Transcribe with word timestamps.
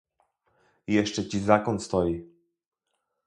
"Jeszcze 0.95 1.25
ci 1.27 1.39
Zakon 1.39 1.79
stoi." 1.79 2.25